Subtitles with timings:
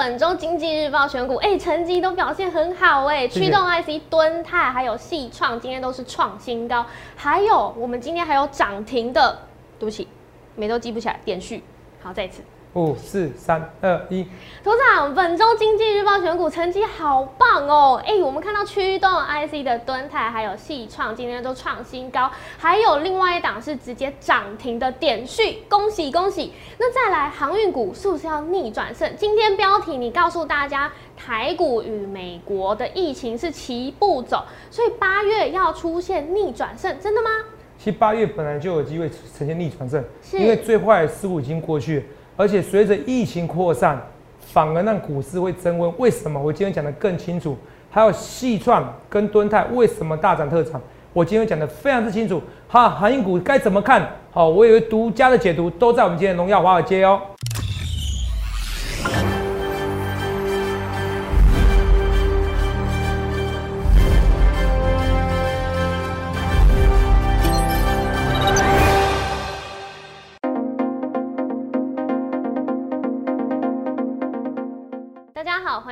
[0.00, 9.38] 本周经济日报选股，哎，成绩都表现很好哎，驱动 IC、敦泰还有细创今天都是创新高，还有我们今天还有涨停的，
[9.78, 10.08] 对不起，
[10.56, 11.62] 每都记不起来，点序，
[12.02, 12.42] 好，再一次。
[12.74, 14.22] 五四三二一，
[14.62, 18.00] 组长，本周经济日报选股成绩好棒哦！
[18.06, 26.52] 哎、我们看到驱动 IC 的敦泰还有细创今天都创新高，还有另外一档是直接涨停的点序，恭喜恭喜！
[26.78, 29.12] 那再来航运股是不是要逆转胜？
[29.16, 37.30] 今天标题你告诉大家，台股与美国的疫情是齐步走，所以八月要出现逆转胜，真的吗？
[37.76, 42.04] 其实八月本来就有机会呈现逆转胜，因为最坏的事物已经过去了，
[42.40, 44.00] 而且随着疫情扩散，
[44.38, 45.92] 反而让股市会增温。
[45.98, 46.40] 为什么？
[46.40, 47.54] 我今天讲的更清楚。
[47.90, 50.80] 还有细创跟敦泰为什么大涨特涨，
[51.12, 52.40] 我今天讲的非常之清楚。
[52.66, 54.08] 哈，航运股该怎么看？
[54.30, 57.20] 好，我有一个独家的解读，都在我们今天荣耀华尔街哦。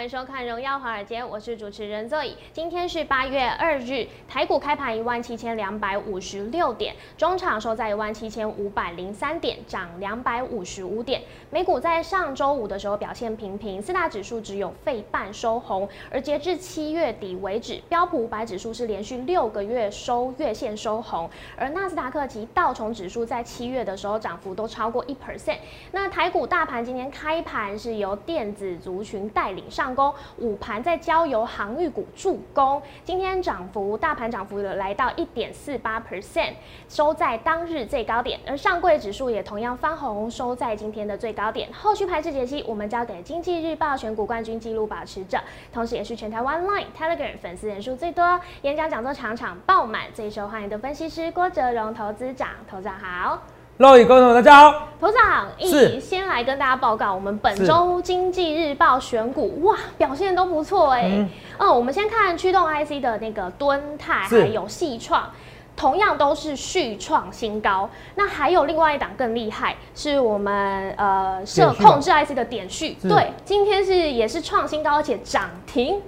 [0.09, 2.33] 收看《荣耀华尔街》，我是主持人 Zoe。
[2.51, 11.21] 今天是八月二日，台股开盘一万七千两百五十六点，中场收在一万七千五百零三点，涨两百五十五点。
[11.51, 25.59] 美股在上周五的时候表现平平，四大指数只有费半收红，而截至七月底为止，标普五百指数是连续六个月收月线收红，而纳斯达克及道琼指数在七月的时候涨幅都超过一 percent。
[25.93, 32.81] 那台股大盘今天开盘是由电子族群带领上攻，午盘再交由航运股助攻。
[33.03, 36.53] 今天涨幅大盘涨幅有来到一点四八 percent，
[36.89, 38.39] 收在当日最高点。
[38.47, 41.69] 而上柜指数也同样翻红，收在今天的最高点。
[41.73, 45.37] 后续排势解析，我们交给经济日报选股冠军纪录保持者，
[45.73, 52.51] 同时也是全台湾 Line、Telegram 粉丝人数最多、演讲讲座场场爆满、最受欢迎的分析师郭哲荣投资长。
[52.71, 53.58] 投资长好。
[53.79, 55.91] 各位观众大家好，头长，是。
[55.91, 61.31] 一先来跟大家报告，我们本周经济日报选股哇表现都不错哎、嗯。
[61.59, 64.41] 嗯，我们先看驱动 IC 的那个敦泰是。
[64.41, 65.31] 还有细创。
[65.77, 73.09] 同样都是续创新高，那还有另外一档更厉害，是我们呃设控制 IC 的点序，是。
[73.09, 76.03] 对，今天是也是创新高，而且涨停。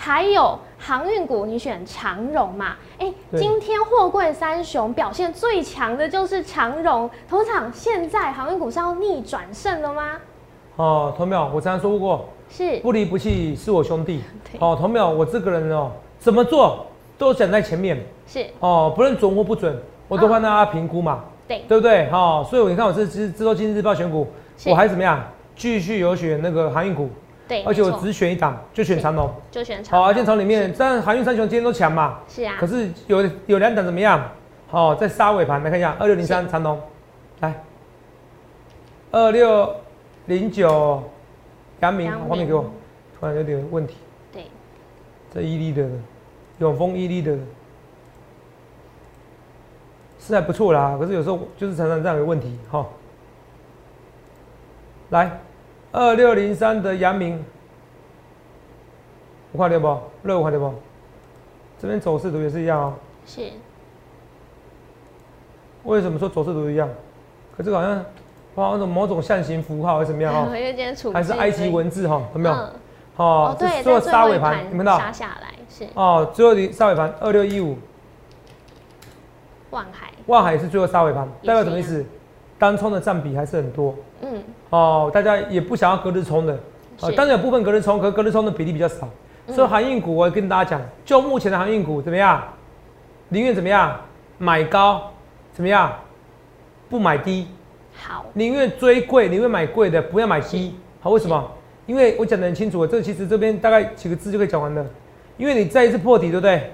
[0.00, 2.76] 还有航运股，你选长荣嘛？
[2.98, 7.10] 哎、对今天货柜三雄表现最强的就是长荣。
[7.28, 10.12] 头场现在航运股是要逆转胜了吗？
[10.76, 14.22] 哦，同淼，我常常说过，是不离不弃是我兄弟。
[14.60, 16.86] 哦，同淼，我这个人哦，怎么做
[17.18, 18.00] 都想在前面。
[18.24, 19.76] 是，哦，不论准或不准，
[20.06, 22.08] 我都帮大家评估嘛，对，对不对？
[22.12, 24.28] 哦，所以你看我这这这周今日日报选股，
[24.66, 25.20] 我还怎么样？
[25.56, 27.10] 继续有选那个航运股，
[27.48, 29.32] 对，而且我只选一档，就选长龙。
[29.50, 30.08] 就选长好，荣。
[30.08, 34.30] 而且从里面，但航运三雄今天都强嘛，是啊，可是有有两档怎么样？
[34.68, 36.78] 好，在杀尾盘来看一下，二六零三长龙，
[37.40, 37.64] 来，
[39.10, 39.74] 二六
[40.26, 41.02] 零九
[41.80, 42.28] 阳明阳，明。
[42.28, 42.64] 画面给我，
[43.18, 43.96] 突然有点问题，
[44.32, 44.44] 对，
[45.32, 45.88] 这伊利的
[46.58, 47.36] 永丰伊利的。
[50.20, 52.84] 是还不错啦，可是有时候就是常常这样有问题哈。
[55.08, 55.40] 来，
[55.92, 57.44] 二六零三的阳明，
[59.52, 60.00] 我看到不？
[60.28, 60.74] 热我看到不？
[61.80, 62.94] 这边走势图也是一样哦。
[63.24, 63.50] 是，
[65.84, 66.88] 为什么说走势图一样？
[67.56, 68.04] 可这个好像
[68.54, 70.48] 好像某种象形符号还是怎么样因哦？
[70.52, 72.22] 为还是埃及文字哈？
[72.34, 72.54] 有没有？
[72.54, 72.70] 嗯
[73.16, 74.98] 哦哦，，对，最后在最后一杀尾盘，你们看到？
[74.98, 77.76] 杀下来是哦，最后的杀尾盘二六一五，
[79.70, 82.06] 万海，万海是最后杀尾盘，代表什么意思？
[82.60, 86.58] 单冲的占比还是很多嗯，哦，大家也不想要隔日冲的，
[87.00, 89.08] 呃，当然有部分隔日冲，可隔日冲的比例比较少，
[89.46, 92.42] 嗯所以航运股我跟大家讲，就目前的航运股怎么样？
[93.30, 93.98] 宁愿怎么样？
[94.38, 95.10] 买高，
[95.52, 95.92] 怎么样？
[96.88, 97.48] 不买低，
[97.94, 100.74] 好，宁愿追贵，宁愿买贵的，不要买低。
[101.00, 101.50] 好，为什么？
[101.86, 104.84] 因为我讲的很清楚，这其实这边大概几个字就可以讲完了。
[105.38, 106.72] 因为你再一次破底，对不对？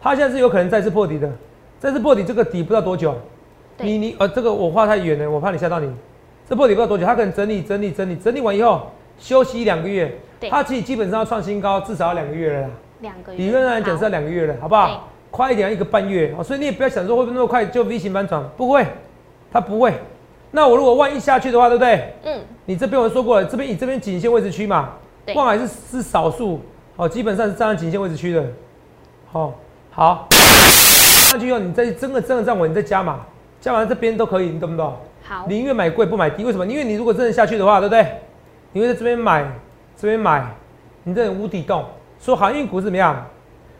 [0.00, 1.30] 它现在是有可能再次破底的，
[1.78, 3.14] 再次破底这个底不知道多久。
[3.78, 5.92] 你你呃，这个我画太远了，我怕你吓到你。
[6.48, 10.10] 这破底不知道多久，它可能整理整理整理整理完以后休息一两个月，
[10.40, 12.68] 对它其实基本上要创新高，至少要两个月了啦。
[13.00, 15.08] 两个月，理论上来讲是要好两个月了，好不好？
[15.30, 18.86] 快一点要一个半月哦，所以你也不要想说会不会那么快就 V 型反转，不会，
[19.52, 19.92] 它不会。
[20.50, 22.14] 那我如果万一下去的话，对不对？
[22.24, 24.94] 嗯，你这边我说过了，这边以这边颈线位置区嘛，
[25.26, 26.62] 对万海是是少数，
[26.96, 28.42] 哦，基本上是站在颈线位置区的，
[29.30, 29.52] 好、
[29.90, 33.20] 好，上去以后你再真的真的站稳，你再加码，
[33.60, 34.96] 加码在这边都可以，你懂不懂？
[35.22, 36.66] 好，宁愿买贵不买低，为什么？
[36.66, 38.06] 因为你如果真的下去的话，对不对？
[38.72, 39.44] 你会在这边买，
[39.96, 40.46] 这边买，
[41.04, 41.84] 你这无底洞。
[42.18, 43.26] 说航运股怎么样？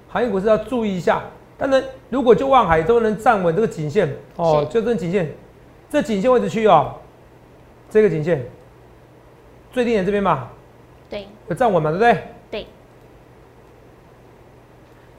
[0.08, 1.22] 航运股是要注意一下。
[1.60, 5.28] 但是如果就望海都能站稳这个颈线哦，就这颈线，
[5.90, 6.94] 这颈线位置区哦，
[7.90, 8.46] 这个颈线
[9.72, 10.48] 最低点这边嘛，
[11.10, 12.22] 对，有站稳嘛，对不对？
[12.50, 12.66] 对，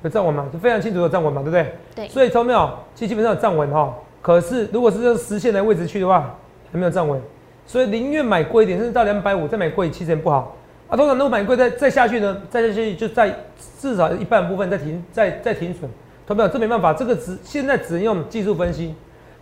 [0.03, 1.75] 有站稳嘛，就非常清楚的站稳嘛，对不对？
[1.93, 2.07] 对。
[2.07, 3.93] 所以从没有，其实基本上有站稳哈。
[4.21, 6.35] 可是如果是这实线的位置去的话，
[6.71, 7.21] 还没有站稳，
[7.65, 10.55] 所以宁愿买贵一点，甚至到两百五再买贵，其实也不好。
[10.87, 13.33] 啊，通常如果买贵再再下去呢，再下去就在
[13.79, 15.89] 至少一半部分再停，再再停损。
[16.27, 18.93] 投票这没办法，这个只现在只能用技术分析。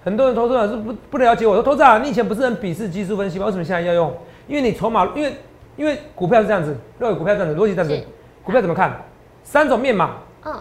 [0.04, 3.46] 很多人投资者是不不了解我说投资啊，你以前不是很鄙视技术分析吗？
[3.46, 4.14] 为什么现在要用？
[4.48, 5.34] 因为你筹码，因为
[5.76, 8.06] 因为股票是这样子，认为股票这样子，逻辑这样子，
[8.44, 8.96] 股票怎么看？
[9.44, 10.54] 三种面嘛，嗯，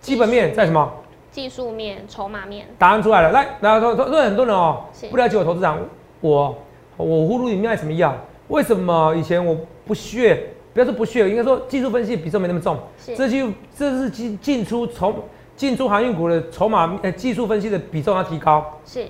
[0.00, 0.90] 基本面在什么？
[1.36, 2.66] 技术面、筹码面。
[2.78, 5.78] 答案出来了，来，来投投，因为很多人哦不了解我投资长，
[6.22, 6.56] 我
[6.96, 8.16] 我葫芦里面爱什么药？
[8.48, 9.54] 为什么以前我
[9.84, 10.48] 不屑？
[10.72, 12.78] 不要说不屑，应该说技术分析比重没那么重。
[13.14, 15.14] 这就这是进进出筹。
[15.56, 18.78] 进出航运股的筹码，呃，技术分析的比重要提高。
[18.86, 19.06] 是，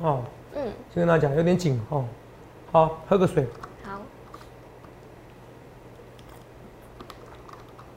[0.00, 0.20] 哦，
[0.54, 2.04] 嗯，先跟大家讲，有点紧哦。
[2.72, 3.46] 好，喝个水。
[3.84, 4.00] 好。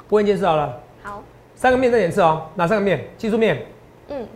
[0.10, 0.80] 问一件事好了。
[1.04, 1.24] 好。
[1.62, 3.08] 三个面再演示哦，哪三个面？
[3.20, 3.64] 技术面。
[4.08, 4.28] 嗯。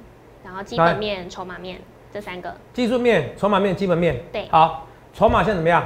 [0.44, 1.82] 然后基本面、筹码面
[2.14, 2.54] 这三个。
[2.72, 4.22] 技术面、筹码面、基本面。
[4.32, 4.48] 对。
[4.52, 5.84] 好，筹码现在怎么样？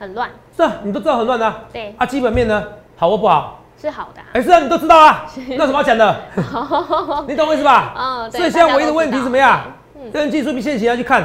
[0.00, 0.28] 很乱。
[0.56, 1.54] 是啊，你都知道很乱的。
[1.72, 1.94] 对。
[1.96, 2.66] 啊，基本面呢？
[2.96, 3.62] 好或不好？
[3.80, 5.24] 是好的，哎，是啊，你都知道啊，
[5.56, 6.16] 那什么要讲的？
[7.28, 7.94] 你懂我意思吧？
[7.96, 9.60] 嗯，所以现在唯一的问题怎么样？
[10.12, 11.22] 跟技术面线型要去看，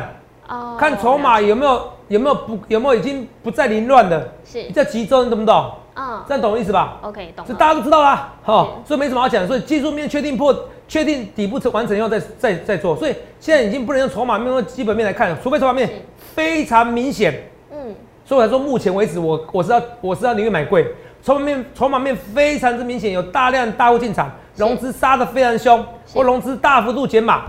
[0.48, 5.72] 哦，看筹码有没有有没有不有没有已经不再凌乱的，是比较集中，你懂不懂？
[5.96, 7.46] 嗯，这样懂我意思吧？OK，懂。
[7.46, 9.48] 所以大家都知道啦，好，所以没什么好讲。
[9.48, 10.56] 所以技术面确定破，
[10.88, 12.96] 确定底部成完成以后再再再做。
[12.96, 17.48] 所以现在已经不能用筹码面或基本面来看，除非筹码面非常明显。
[17.72, 17.96] 嗯，
[18.26, 20.94] 所以我才说目前为止，我我是要我是要宁愿买贵。
[21.22, 27.44] 筹码面，筹码面非常之明显，有大量大户进场，融资杀的非常凶，或融资大幅度减码，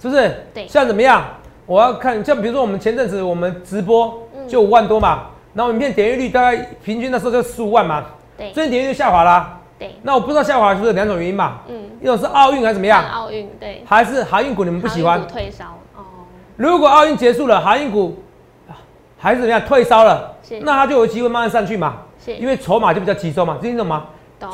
[0.00, 0.46] 是不是？
[0.54, 0.66] 对。
[0.66, 1.24] 现在怎么样？
[1.66, 5.26] 我要看，像比如说我们前阵子我们直播就五万多嘛，
[5.58, 8.04] 然后影片点阅率大概平均那时候就十五万嘛，
[8.36, 8.52] 对。
[8.52, 9.90] 最近点阅率下滑啦，对。
[10.02, 11.58] 那我不知道下滑是不是两种原因嘛？
[11.68, 11.76] 嗯。
[12.00, 13.04] 一种是奥运还是怎么样？
[13.10, 13.82] 奥运对。
[13.84, 15.26] 还是航运股你们不喜欢？
[15.26, 15.64] 退烧
[15.96, 16.04] 哦。
[16.54, 18.22] 如果奥运结束了，航运股
[19.16, 20.32] 还是怎么样退烧了？
[20.60, 22.02] 那它就有机会慢慢上去嘛。
[22.38, 24.04] 因为筹码就比较集中嘛，听懂吗？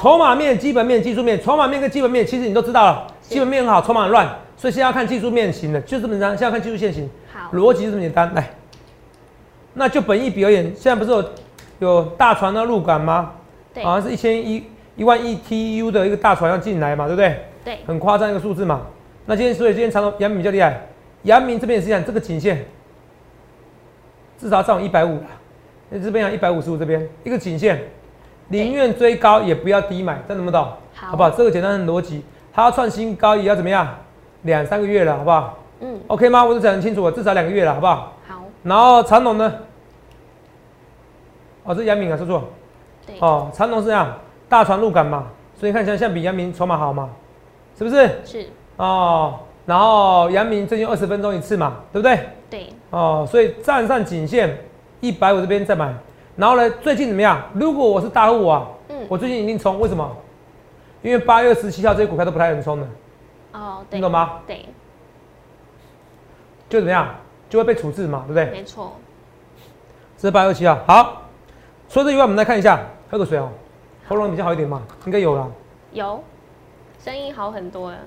[0.01, 6.31] 筹码面、基本面、技术面，筹码面跟基本面其实你都知道了，基本面很好，筹码很乱，所以现在要看技术面型的，就这么简单。
[6.31, 8.33] 现在看技术线型，好，逻辑就这么简单。
[8.33, 8.49] 来，
[9.75, 11.25] 那就本意比而言，现在不是有
[11.81, 13.33] 有大船要入港吗？
[13.75, 14.65] 对，好像是一千一
[14.97, 17.45] 一万亿 TU 的一个大船要进来嘛，对不对？
[17.65, 18.83] 对，很夸张一个数字嘛。
[19.27, 20.87] 那今天所以今天长隆阳明比较厉害，
[21.23, 22.65] 阳明这边也是一样，这个颈线
[24.39, 25.27] 至少涨一百五了。
[26.03, 27.81] 这边讲，一百五十五这边一个颈线，
[28.49, 30.69] 宁愿追高也不要低买，这能不懂？
[30.95, 31.31] 好不好？
[31.31, 32.23] 这个简单的逻辑，
[32.53, 33.97] 它要创新高也要怎么样？
[34.43, 35.59] 两三个月了，好不好？
[35.81, 36.45] 嗯，OK 吗？
[36.45, 38.14] 我都讲很清楚了，至少两个月了，好不好？
[38.65, 38.69] 好。
[38.69, 39.53] 然后长龙呢？
[41.65, 42.45] 哦，这是阳明啊，说错。
[43.07, 43.17] 对。
[43.21, 44.19] 哦，长龙是这样，
[44.49, 47.11] 大船入港嘛，所以看起来像比杨明筹码好嘛，
[47.79, 48.11] 是不是？
[48.25, 48.47] 是。
[48.77, 52.19] 哦，然后杨明最近二十分钟一次嘛，对不对？
[52.51, 52.69] 对。
[52.91, 54.59] 哦，所以站上颈线。
[55.01, 55.93] 一百五这边再买，
[56.35, 56.71] 然后呢？
[56.81, 57.39] 最近怎么样？
[57.53, 60.17] 如果我是大户啊，嗯，我最近一定冲，为什么？
[61.03, 62.87] 因为八月十七号这些股票都不太能冲的。
[63.53, 64.41] 哦，你懂吗？
[64.47, 64.65] 对。
[66.71, 67.15] 就怎么样？
[67.55, 68.47] 就会被处置嘛，对不对？
[68.51, 68.95] 没错。
[70.19, 70.77] 这是八月七啊。
[70.89, 71.23] 好，
[71.89, 73.49] 除了这以外，我们来看一下，喝个水哦。
[74.09, 74.83] 喉咙比较好一点嘛？
[75.07, 75.49] 应该有了。
[75.93, 76.21] 有，
[76.99, 77.99] 声音好很多了。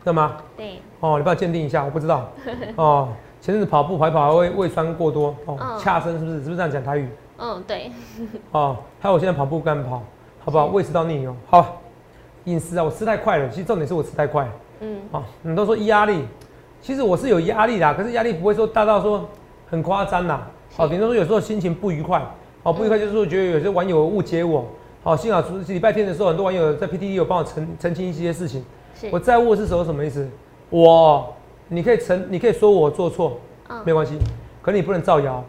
[0.00, 0.38] 知道吗？
[0.56, 0.82] 对。
[0.98, 2.28] 哦，你帮我鉴定一下，我不知道。
[2.74, 3.10] 哦。
[3.40, 6.38] 前阵子跑步跑一跑，胃胃酸过多哦，恰声是不是？
[6.38, 7.08] 是不是这样讲台语？
[7.36, 7.92] 嗯，对。
[8.50, 10.02] 哦，还有我现在跑步干跑，
[10.44, 10.66] 好不好？
[10.66, 11.32] 胃食道逆流。
[11.46, 11.80] 好，
[12.46, 13.48] 饮食啊，我吃太快了。
[13.50, 14.48] 其实重点是我吃太快。
[14.80, 15.00] 嗯。
[15.12, 16.26] 哦，你都说压力，
[16.80, 19.28] 其实我是有压力的，可是压力不会说大到说
[19.70, 20.40] 很夸张呐。
[20.76, 22.22] 好，顶多说有时候心情不愉快。
[22.62, 24.64] 好，不愉快就是说觉得有些网友误解我。
[25.02, 28.64] 好，幸好是礼拜天的时候，很多网友在 PTT 有帮我澄澄清一些事情。
[29.10, 29.84] 我在乎的是什么？
[29.84, 30.28] 什么意思？
[30.70, 31.34] 我。
[31.70, 33.38] 你可以成，你可以说我做错，
[33.84, 34.16] 没关系，
[34.62, 35.44] 可你不能造谣，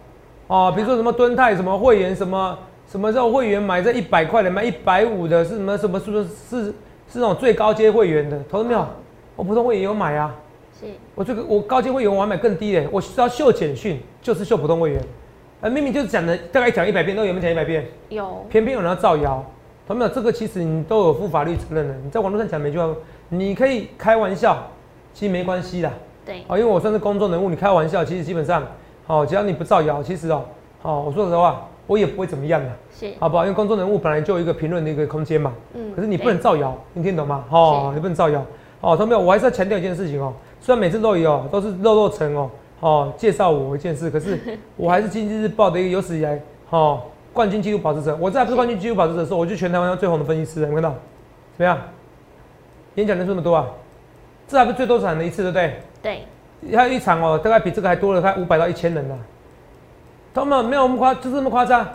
[0.47, 2.59] 哦，比如说什么敦泰什么会员什么
[2.91, 6.73] 什么叫会员买这一百块的买一百五的是什么什么是不是是是
[7.13, 8.85] 那种最高阶会员的，投资没有？
[9.37, 10.35] 我普通会员有买啊，
[10.79, 15.01] 是，我这个我高阶会员我买更低的，我是要秀简讯，就是秀普通会员，
[15.59, 17.85] 呃，明明就是讲的大概讲一百遍，都有没有讲一百遍？
[18.07, 19.43] 有，偏偏有人要造谣，
[19.85, 20.09] 投资没有？
[20.09, 22.89] 这个其实你都有负法律责任的，你在网络上讲每句话，
[23.27, 24.67] 你可以开玩笑，
[25.13, 25.91] 其实没关系的。
[26.25, 28.63] 对，因为我算是公众人物，你开玩笑，其实基本上，
[29.07, 30.45] 哦，只要你不造谣，其实哦，
[30.83, 33.43] 哦，我说实话，我也不会怎么样的，是，好不好？
[33.43, 35.53] 因为公众人物本来就有一个评论的一个空间嘛。
[35.73, 37.43] 嗯可是你不能造谣，你听懂吗？
[37.49, 38.45] 哦，你不能造谣。
[38.81, 40.33] 哦，同没有，我还是要强调一件事情哦。
[40.61, 42.49] 虽然每次都有哦都是肉肉成哦，
[42.79, 44.39] 哦介绍我一件事，可是
[44.75, 47.01] 我还是经济日报的一个有史以来哦
[47.33, 48.17] 冠军纪录保持者。
[48.19, 50.89] 我在不是冠军纪录保持者的时候，我就全台湾最红的分析师了，你看到？
[50.89, 50.97] 怎
[51.57, 51.77] 么样？
[52.95, 53.67] 演讲人数那么多啊？
[54.47, 55.81] 这还不是最多场的一次，对不对？
[56.01, 59.17] 对，还有一场哦，大概比这个还多了，快五百到一千人呢。
[60.33, 61.87] 他们没有那么夸，就这么夸张。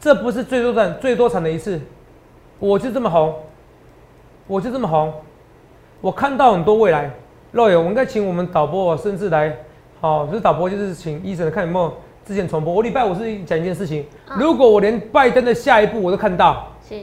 [0.00, 1.80] 这不是最多场最多场的一次，
[2.58, 3.34] 我就这么红，
[4.46, 5.12] 我就这么红，
[6.00, 7.10] 我看到很多未来。
[7.52, 9.56] 肉友，我应该请我们导播甚至来，
[10.00, 12.72] 好、不是导播就是请医生看有没有之前重播。
[12.74, 16.96] 我礼拜五是讲一件事情，嗯如果我连拜登的下一步我都看到，是，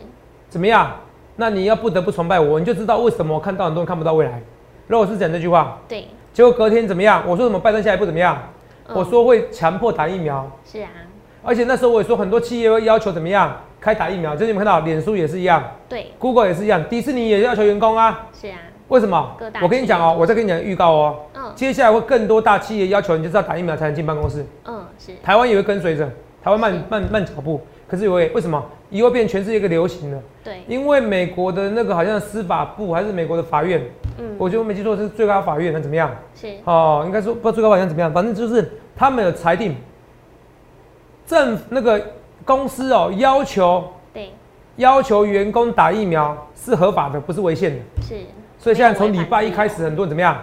[0.50, 0.96] 怎么样？
[1.36, 4.42] 那你要不得不崇拜我，你就知道为什么我看到很多人看不到未来。
[4.88, 7.24] 如果是讲这句话，对，结果隔天怎么样？
[7.28, 8.38] 我说什么拜登下一步怎么样？
[8.88, 10.90] 嗯我说会强迫打疫苗，是啊，
[11.42, 18.28] 而且那时候我也说很多企业会要求怎么样开打疫苗，就是你们看到脸书也是一样对，，Google 也是一样，迪士尼也要求员工啊。
[18.40, 19.36] 是啊，为什么？
[19.62, 21.52] 我跟你讲哦、我再跟你讲预告哦、嗯。
[21.56, 26.06] 接下来会更多大企业要求你就是要打疫苗才能进办公室，嗯，是，台湾也会跟随着，
[26.44, 28.64] 台湾慢慢慢脚步，可是也会为什么？
[28.92, 33.82] 以后变全世界一个流行了，对，因为美国的那个好像司法部还是美国的法院，
[34.20, 36.16] 嗯，我觉得我没记错是最高法院，那怎么样？
[36.36, 39.76] 是，哦，应该说不知道最高法院怎么样，反正就是他们有裁定，
[41.26, 42.00] 政那个
[42.46, 44.32] 公司哦要求对，
[44.76, 47.78] 要求员工打疫苗是合法的，不是违宪的。
[48.04, 48.16] 是，
[48.66, 50.36] 所以现在从礼拜一开始，很多人怎么样？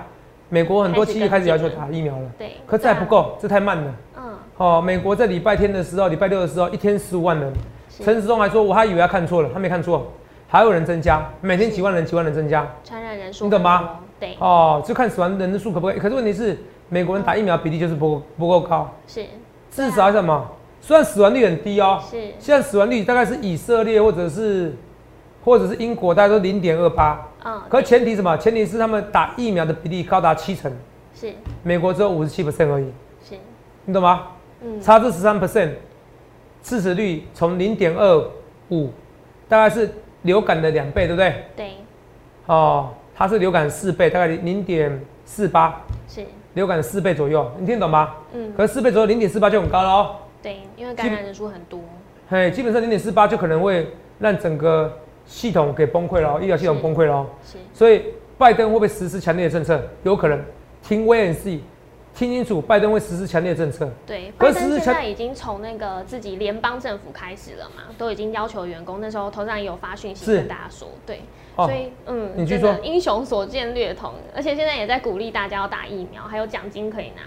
[0.49, 3.95] 美国很多企业开始要求打疫苗了，对，可这还不够，这太慢了。
[4.17, 4.23] 嗯，
[4.59, 7.53] 哦，美国在礼拜天的时候，礼拜六的时候，一天十五万人。
[7.89, 10.07] 是陈时中还说，我还以为他看错了，他没看错，
[10.47, 12.65] 还有人增加，每天是几万人、几万人增加。
[12.85, 13.99] 传染人数，你懂吗？
[14.21, 15.99] 对，哦，就看死亡人数可不可以？
[15.99, 16.57] 可是问题是，
[16.91, 18.89] 美国人打疫苗比例就是不够不够高。
[19.09, 19.25] 是，
[19.69, 20.49] 至少什么？
[20.81, 24.77] 虽然死亡率很低哦，是，现在死亡率大概是以色列或者是
[25.45, 27.29] 或者是英国，大家都零点二八。
[27.45, 28.37] 嗯，可前提什么？
[28.39, 30.73] 前提是他们打疫苗的比例高达七成，
[31.15, 31.33] 是，
[31.63, 32.87] 美国只有五十七 percent 而已，
[33.29, 33.35] 是，
[33.85, 34.29] 你懂吗？
[34.63, 35.71] 嗯，差这十三 percent，
[36.63, 38.31] 致死率从零点二
[38.71, 38.91] 五，
[39.49, 39.91] 大概是
[40.23, 41.45] 流感的两倍，对不对？
[41.57, 41.71] 对，
[42.47, 48.15] 哦，它是流感四倍，大概零点四八，是，流感四倍左右，你听懂吗？
[48.33, 50.17] 嗯，可是四倍左右，零点四八就很高了哦。
[50.41, 51.81] 对，因为感染人数很多，
[52.29, 53.89] 嘿，基本上零点四八就可能会
[54.21, 54.97] 让整个
[55.33, 57.27] 系统给崩溃了哦，医疗系统崩溃了。
[57.73, 58.05] 所以
[58.37, 59.83] 拜登会不会实施强烈的政策？
[60.03, 60.39] 有可能，
[60.83, 61.61] 听 see，
[62.15, 63.91] 听清楚，拜登会实施强烈的政策。
[64.07, 71.23] 对，拜登现在已经从那个自己联邦政府开始了嘛，都已经要求员工，那时候头上也有发讯息跟大家说，对，
[71.57, 72.77] 哦所以嗯，你继续说。
[72.83, 77.23] 英雄所见略同，而且现在也在鼓励大家要打疫苗，还有奖金可以拿，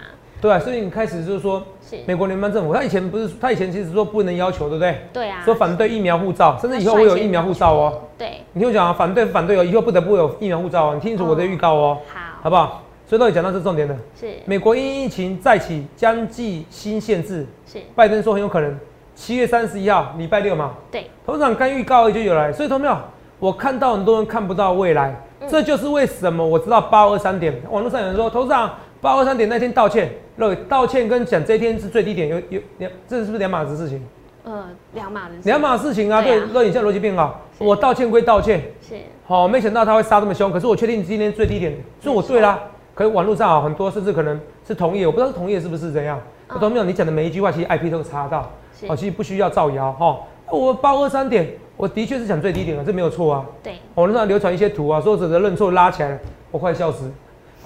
[0.46, 4.96] 对啊，所以你开始就是说，是，美国联邦政府，他以前不是，他以前其实说不能要求，对不对？
[5.12, 8.00] 对啊，说反对疫苗护照，甚至以后会有疫苗护照哦。
[8.16, 12.80] 对，你听我讲啊，反对反对哦，以后不得不有疫苗护照哦，你听清楚我的预告哦，好，好不好？
[13.08, 13.96] 所以到底讲到这重点的。
[14.20, 18.78] 是美国因疫情再起将计新限制，是，拜登说很有可能
[19.16, 22.96] 七月三十一号，礼拜六嘛，对，董事长刚预告就有来，所以同没有？
[23.38, 28.70] 我看到很多人看不到未来，嗯这就是为什么我知道八二三点，网络上有人说，董事长
[29.06, 34.04] 八二三点那天道歉，那道歉跟讲这一天是最低点，有有两，这是不是两码子事情？
[34.42, 42.58] 呃，两码子，两码事情啊，对那你现在逻辑变好，我道歉归道歉，是，好、没想到他会杀这么凶，可是我确定今天最低点，所以我对啦。
[42.96, 46.20] 可是网络上啊，很多甚至可能是同业，我不知道是同业是不是这样。
[46.50, 46.82] 嗯同没有？
[46.82, 50.18] 你讲的每一句话，其实 IP 都查到，是哦，其实不需要造谣哈。
[50.50, 53.46] 我八二三点，我的确是讲最低点了，这没有错啊。
[53.62, 56.18] 对，网络上流传一些图啊，说指责认错拉起来了，
[56.50, 57.08] 我快笑死。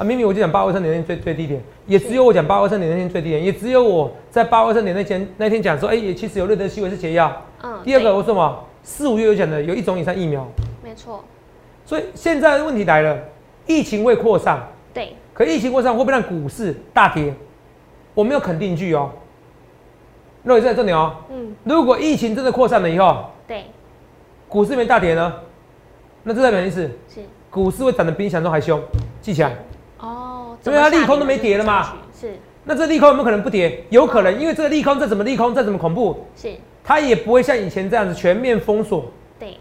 [0.01, 7.31] 啊，明明我就讲八二三点那天最最低点，也只有我讲八二三点那天最低点，也只有我在八二三点那天那天讲说，哎、也其实有瑞德西韦是解药。
[7.63, 10.49] 嗯，第二个对我说嘛，四五月有讲的有一种以上疫苗，
[10.83, 11.23] 没错，
[11.85, 13.19] 所以现在的问题来了，
[13.67, 17.35] 疫情未扩散，对，可疫情扩散会不会让股市大跌？
[18.15, 19.11] 我没有肯定句哦。
[20.43, 23.65] 那也在这里哦，嗯，如果疫情真的扩散了以后，对，
[24.49, 25.35] 股市没大跌呢，
[26.23, 28.81] 那这代表意思，是，股市会涨得比你想中还凶，
[29.21, 29.55] 记起来。
[30.01, 31.93] 哦，所以它利空都没跌跌了嘛？
[32.19, 33.85] 是那这利空有没有可能不跌？
[33.91, 36.53] 有可能，因为这个利空再怎么利空，再怎么恐怖，是，
[36.85, 39.57] 它也不会像以前这样子全面封锁，对，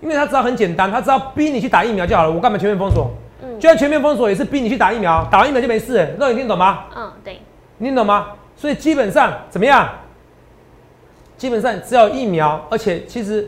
[0.00, 3.10] 因为它知道很简单，它只要逼你去打疫苗就好了，我干嘛全面封锁？
[3.42, 6.08] 嗯就算全面封锁，也是逼你去打疫苗，打完疫苗就没事了。
[6.18, 6.84] 那你听懂吗？
[6.94, 7.40] 嗯，对，
[7.78, 8.28] 你听懂吗？
[8.56, 9.88] 所以基本上怎么样？
[11.36, 13.46] 基本上只要有疫苗，而且其实，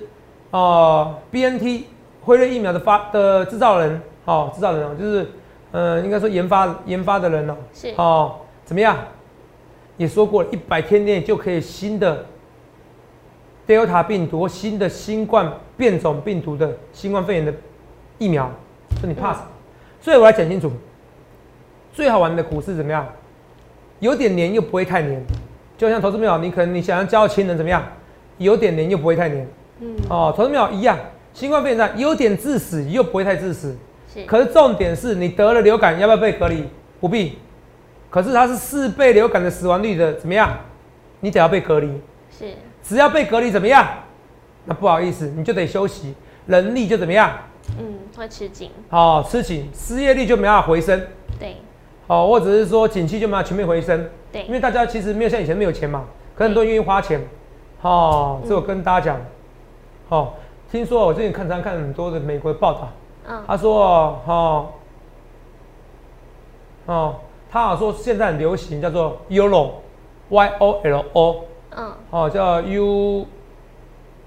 [0.50, 1.86] 呃，B N T
[2.22, 5.30] 辉瑞疫苗的发的制造人，哦，制造人哦，就是，
[5.70, 8.96] 呃，应该说研发研发的人哦，是哦，怎么样？
[9.96, 12.24] 也说过了，一百天内就可以新的
[13.66, 17.52] Delta 病毒或新的新冠变种病毒的新冠肺炎的
[18.16, 18.50] 疫苗，
[19.00, 19.46] 说你怕什么？
[20.00, 20.70] 所以我来讲清楚，
[21.92, 23.06] 最好玩的股市怎么样？
[23.98, 25.20] 有点黏又不会太黏，
[25.76, 27.82] 就像投资友，你可能你想要交亲人怎么样？
[28.38, 29.48] 有点黏又不会太黏，
[29.80, 30.96] 嗯，哦，投资友一样，
[31.34, 33.76] 新冠肺炎有点致死又不会太致死，
[34.12, 34.24] 是。
[34.24, 36.64] 可是重点是你得了流感要不要被隔离？
[37.00, 37.38] 不必。
[38.10, 40.58] 可是它是四倍流感的死亡率的，怎么样？
[41.20, 41.88] 你得要被隔离。
[42.30, 42.54] 是。
[42.82, 43.86] 只要被隔离怎么样？
[44.64, 46.14] 那不好意思，你就得休息，
[46.46, 47.30] 人力就怎么样？
[47.78, 48.70] 嗯，会吃紧。
[48.88, 51.06] 好，吃紧，失业率就没办法回升。
[51.38, 51.56] 对。
[52.06, 54.08] 好，或者是说景气就没办法全面回升。
[54.32, 54.44] 对。
[54.44, 57.20] 因为大家其实没有像以前没有钱嘛，可很多人愿意花钱。
[57.80, 59.20] 好，这我跟大家讲。
[60.08, 60.32] 哦，
[60.72, 62.90] 听说我最近看常看很多的美国的报道。
[63.28, 63.44] 嗯。
[63.46, 64.66] 他说，哦，
[66.86, 67.14] 哦，
[67.50, 71.44] 他好说现在很流行叫做 YOLO，Y O L O。
[71.76, 73.26] 嗯，哦，叫 You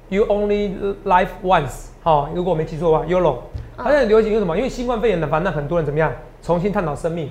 [0.09, 3.37] You Only Live Once，好，如果我没记错的话，YOLO，
[3.75, 4.55] 它现在流行是什么？
[4.55, 7.29] 因为新冠肺炎的，反正很多人怎么样，重新探讨生命。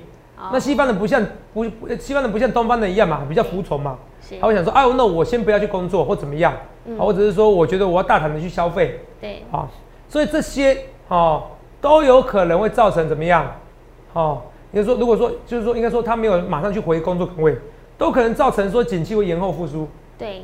[0.53, 1.23] 那西方人不像
[1.53, 1.65] 不，
[1.99, 3.99] 西方人不像东方人一样嘛，比较服从嘛。
[4.41, 6.53] 他会想说，哎，那我先不要去工作或怎么样，
[6.99, 9.01] 或者是说，我觉得我要大胆的去消费。
[9.21, 9.69] 对，好，
[10.09, 11.43] 所以这些哦
[11.81, 13.51] 都有可能会造成怎么样？
[14.13, 17.57] 哦，应该说，如果说就是说，应该说他没有马上去回工作岗位，
[17.97, 19.89] 都可能造成说景气会延后复苏。
[20.19, 20.43] 对，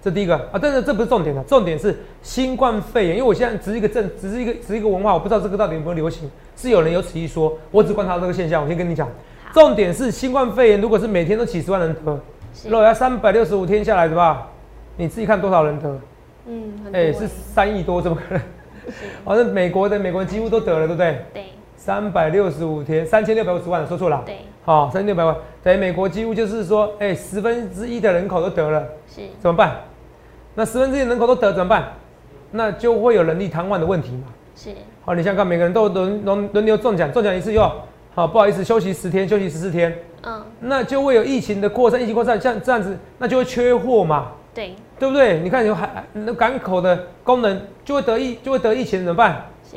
[0.00, 8.62] 这第一个啊，但是这不是重点的，重点是新冠肺炎，因为我现在只是一个政，只是一个只是一个文化，我不知道这个到底有没有流行，是有人有此一说，我只观察这个现象。
[8.62, 9.08] 我先跟你讲，
[9.52, 12.20] 重点是新冠肺炎，如果是每天都几十万人得，
[12.64, 14.48] 如果要三百六十五天下来，对吧？
[14.96, 16.00] 你自己看多少人得？
[16.46, 18.42] 嗯，哎，是三亿多，怎么可能？
[19.24, 21.18] 反正美国的美国人几乎都得了，对不对？
[21.32, 21.44] 对，
[21.76, 24.22] 三百六十五天，三千六百五十万，说错了。
[24.26, 24.38] 对。
[24.64, 29.76] 好，三千六百万，等于美国几乎就是说，哎，十分之一的人口都得了，是怎么办？
[30.54, 31.92] 那十分之一人口都得怎么办？
[32.50, 34.24] 那就会有人力瘫痪的问题嘛。
[34.54, 34.70] 是。
[35.04, 37.62] 好，你想看，每个人都轮轮轮流中奖，中奖一次又
[38.14, 39.96] 好，不好意思，休息十天，休息十四天。
[40.22, 40.42] 嗯。
[40.60, 44.32] 那就会有疫情的扩散，疫情扩散，像这样子，那就会缺货嘛。
[44.52, 44.74] 对。
[44.98, 45.38] 对不对？
[45.40, 49.44] 你看有海那港口的功能就会得疫，就会得疫情怎么办？
[49.70, 49.76] 是。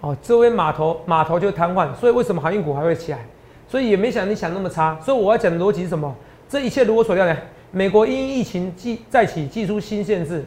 [0.00, 3.18] 好，周边码头码头就瘫痪，所以为什么航运股还会起来？
[3.66, 6.14] 所以也没想你想那么差，所以我要讲的逻辑是什么？
[6.48, 7.36] 这一切如我所料呢？
[7.70, 10.42] 美国因疫情继再起，寄出新限制，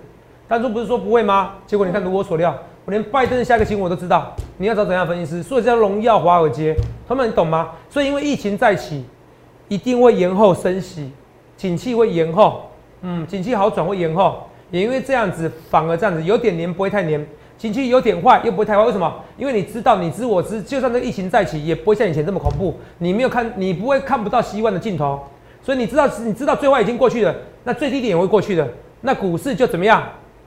[0.47, 1.53] 当初不是说不会吗？
[1.67, 4.33] 结果你看如我所料，我连拜登的下个新闻我都知道。
[4.57, 5.43] 你要找怎样分析师？
[5.43, 6.75] 所以叫荣耀华尔街，
[7.07, 7.71] 他们你懂吗？
[7.89, 9.05] 所以因为疫情再起，
[9.67, 11.11] 一定会延后升息，
[11.57, 12.70] 景气会延后，
[13.01, 17.25] 嗯，景气好转会延后，也因为这样子，反而这样子有点黏不会太黏。
[17.57, 19.13] 景气有点坏，又不会太坏，为什么？
[19.37, 22.75] 因为你知道，你知我知，就算这疫情再起，也不会像以前这么恐怖。
[22.97, 25.19] 你没有看，你不会看不到希望的尽头，
[25.61, 28.67] 所以你知道，你知道最坏已经过去了，那最低点也会过去的。
[29.01, 30.03] 那股市就怎么样？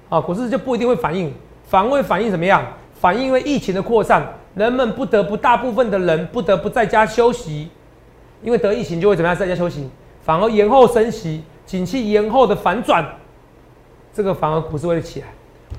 [0.08, 1.32] 啊，股市就不一定会反应，
[1.68, 2.64] 反会反应怎么样？
[2.94, 7.68] 反应因为疫情的扩散，人们不得不大部分的人不得不在家休息，
[8.42, 9.88] 因为得疫情就会怎么样，在家休息，
[10.22, 13.04] 反而延后升息，景气延后的反转，
[14.12, 15.26] 这个反而股市会起来。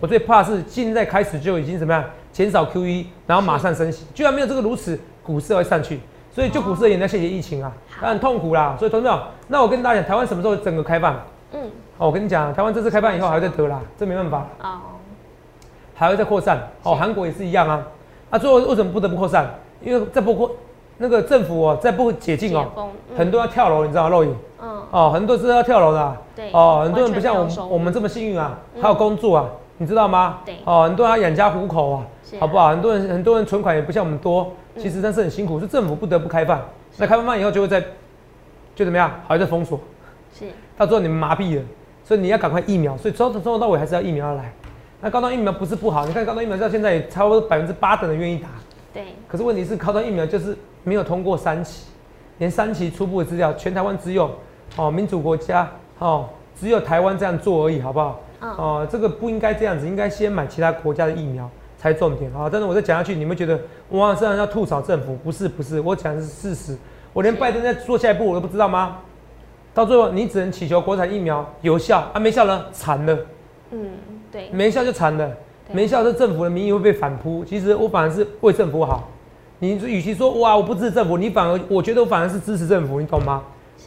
[0.02, 6.00] 我最怕是现在开始就已经怎么样减少 QE，然后马上升息，居然没有这个如此，股市会上去，
[6.34, 7.72] 所以就股市而言要谢谢疫情啊，
[8.02, 8.76] 很痛苦啦。
[8.78, 11.16] 所以同志们，那我跟大家讲，台湾什么时候整个开放？
[11.54, 11.62] 嗯，
[11.98, 14.80] 哦，我跟你讲，台湾这次开放以后还会再得啦，这没办法哦，
[15.94, 16.60] 还会再扩散。
[16.84, 17.88] 哦，韩国也是一样啊。
[18.32, 19.50] 啊，最后为什么不得不扩散？
[19.82, 20.52] 因为再不扩，
[20.98, 24.10] 那个政府哦，再不解禁哦，很多要跳楼，你知道吗？
[24.10, 24.36] 漏影。
[24.62, 24.84] 嗯。
[24.92, 26.18] 哦，很多是要跳楼的。
[26.36, 26.50] 对。
[26.52, 29.50] 哦，很多人不像我们我们这么幸运啊，还有工作啊。
[29.78, 30.40] 你知道吗？
[30.46, 32.06] 对，哦，很多人要养家糊口啊，
[32.40, 32.70] 好不好？
[32.70, 36.62] 很多人很多人存款也不像我们多，其实真是很辛苦，是政府不得不开放。
[36.96, 37.82] 那开放放以后就会在，
[38.74, 39.12] 就怎么样？
[39.28, 39.78] 还在封锁，
[40.34, 40.46] 是，
[40.78, 41.64] 到最后你们麻痹了，
[42.06, 44.54] 所以你要赶快疫苗，所以从从头到尾还是要疫苗要来。
[45.02, 48.48] 那高端疫苗不是不好，你看高端疫苗到现在也差不多百分之八的人愿意打，
[48.94, 49.04] 对。
[49.28, 51.88] 可是问题是高端疫苗就是没有通过三期，
[52.38, 54.32] 连三期初步的资料，全台湾只有
[54.78, 55.70] 哦民主国家
[56.00, 58.22] 哦只有台湾这样做而已，好不好？
[58.40, 62.48] 哦，这个不应该这样子，应该先买其他国家的疫苗才重点啊！
[62.52, 65.16] 但是我再讲下去，你们觉得哇，这样要吐槽政府？
[65.24, 66.78] 不是不是，我讲的是事实。
[67.12, 68.98] 我连拜登在做下一步我都不知道吗？
[69.74, 73.18] 到最后你只能祈求国产疫苗有效啊，没效呢，惨了。
[73.72, 73.92] 嗯，
[74.32, 75.32] 对，没效就惨了，
[75.72, 77.44] 没效这政府的民意会被反扑。
[77.44, 79.10] 其实我反而是为政府好。
[79.60, 83.44] 你与其说哇我不支持政府，你反而我觉得我反而是支持政府，你懂吗？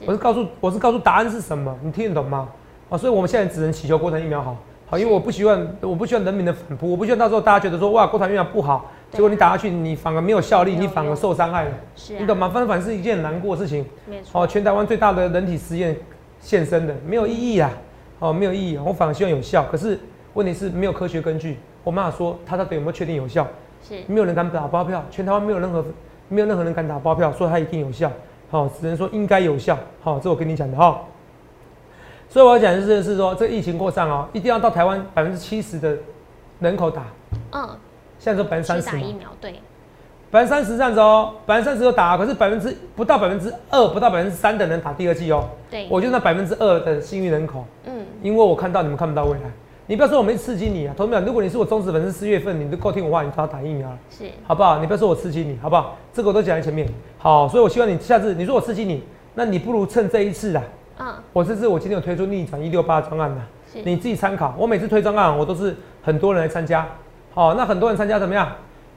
[0.06, 2.48] 我是告诉我是告诉答案是什么，你听得懂吗？
[2.88, 11.70] 啊，所以我们现在只能祈求国产疫苗好，好，因为我不希望，我不希望人民的反扑，我不希望到时候大家觉得说，哇，国产疫苗不好，结果你打下去，你反而没有效力，你反而受伤害了，
[12.18, 12.48] 你懂吗？
[12.48, 14.42] 反反是一件很难过的事情，没错。
[14.42, 15.94] 哦，全台湾最大的人体实验
[16.40, 17.70] 现身的，没有意义啊，
[18.20, 19.98] 哦，没有意义，我反而希望有效，可是
[20.32, 23.46] 问题是没有科学根据，我妈说它到底有没有确定有效？
[23.86, 24.02] 是。
[24.06, 25.84] 没有人敢打包票，全台湾没有任何
[26.28, 28.10] 没有任何人敢打包票说它一定有效，
[28.50, 31.00] 好，只能说应该有效，好，这我跟你讲的哈。
[32.30, 35.96] 所以我要讲的是是说，这疫情扩散哦，一定要到台湾百分之七十的
[36.60, 37.02] 人口打，
[37.52, 37.66] 嗯，
[38.18, 39.52] 现在说百分之三十嘛，打疫苗，对，
[40.30, 49.50] 百分之三十这样子哦，百分之三十都打，可是百分之不到百分之二，不到百分之三的人打第二剂哦，对，我就那百分之二的幸运人口，嗯，因为我看到你们看不到未来，
[49.90, 53.98] 你不要说我没刺激你啊，同志们，如果你是我忠实粉丝，四月份你都够听我话，你早打疫苗了。
[54.10, 54.80] 是，好不好？
[54.80, 55.96] 你不要说我刺激你，好不好？
[56.12, 56.86] 这个我都讲在前面。
[57.16, 60.62] 好，所以我希望你下次你说我刺激你，那你不如趁这一次啊。
[60.98, 63.40] 嗯，我这次我今天有推出逆转一六八专案的，
[63.72, 64.54] 是，你自己参考。
[64.58, 66.86] 我每次推专案，我都是很多人来参加。
[67.32, 68.46] 好，那很多人参加怎么样？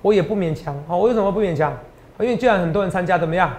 [0.01, 0.75] 我也不勉强。
[0.89, 1.73] 好，我为什么不勉强？
[2.19, 3.49] 因为既然很多人参加，怎么样？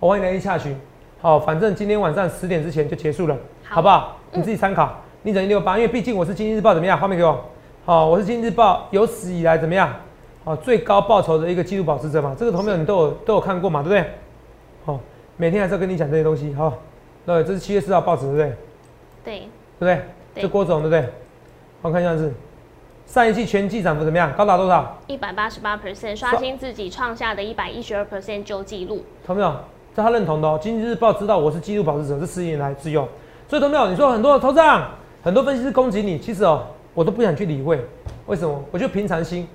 [0.00, 0.76] 我欢迎来一下群。
[1.20, 4.16] 好，反正今天晚上十点之前就结束了，好好不好？
[4.32, 5.00] 嗯你自己参考。
[5.22, 6.98] 逆转一六八，因为毕竟我是经济日报怎么样？
[6.98, 7.38] 画面给我。
[7.84, 9.94] 好，我是经济日报有史以来怎么样？
[10.44, 14.10] 好，最高报酬的一个纪录保持者嘛，这个投票你都有都有看过嘛，对不对？
[14.86, 14.98] 好，
[15.36, 16.72] 每天还是要跟你讲这些东西，好，
[17.26, 18.52] 对，这是七月四号报纸，对不对？
[19.22, 19.94] 对，对不对？
[20.32, 21.12] 对这郭总对不对？
[21.82, 22.32] 我看一下是
[23.04, 24.32] 上一季全季涨幅怎么样？
[24.32, 24.96] 高达多少？
[25.06, 29.54] 一百八十八 percent 刷新自己创下的一百一十二 percent 旧纪录，投没有？
[29.94, 30.58] 这他认同的哦。
[30.62, 33.06] 经济日报知道我是纪录保持者，这十年来自由，
[33.48, 33.88] 所以投没有？
[33.88, 34.88] 你说很多头长、
[35.22, 36.62] 很多分析师攻击你，其实哦，
[36.94, 37.78] 我都不想去理会。
[38.26, 38.62] 为什么？
[38.70, 39.46] 我就平常心。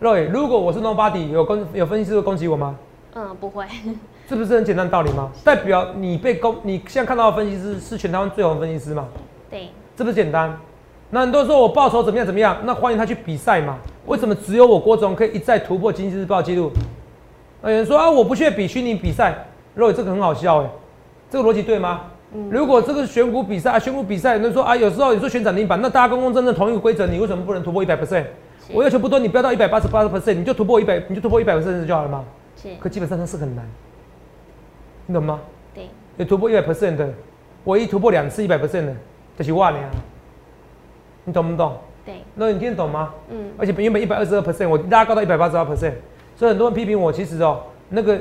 [0.00, 2.76] Roy，如果我是 Nobody，有攻有分析师会攻击我吗？
[3.14, 3.64] 嗯，不会，
[4.28, 5.30] 这不是很简单的道理吗？
[5.42, 9.08] 代表你被攻，你现在看到的分析师是全台湾最红的分析师嘛？
[9.50, 10.54] 对，这不是简单？
[11.08, 13.78] 那很多人说我报酬怎么样怎么样，那欢迎他去比赛嘛？
[14.04, 16.70] 为什么只有我郭总可以一再突破经济日报纪录？
[17.62, 20.70] 那有人说啊，我不去比虚拟比赛，肉这个很好笑哎，
[21.30, 22.02] 这个逻辑对吗？
[22.36, 28.26] 嗯如果这个选股比赛，啊选股比赛，有人说啊，有时候你说选涨停板，那大家公公正正同一个规则，你为什么不能突破一百 percent？
[28.74, 32.24] 我要求不多，你不要到一百八十八 percent，你就突破一百，你就突破一百 percent 就好了嘛。
[32.56, 33.64] 是，可基本上它是很难，
[35.06, 35.40] 你懂吗？
[35.74, 37.08] 对，你突破一百 percent 的，
[37.64, 38.94] 我一突破两次一百 percent 的，
[39.38, 39.78] 就是我呢。
[41.24, 41.76] 你懂不懂？
[42.04, 43.12] 对，那你听得懂吗？
[43.30, 45.94] 嗯，而且原本一百二十二 percent，我拉高到一百八十二 percent，
[46.36, 48.20] 所以很多人批评我，其实哦，那个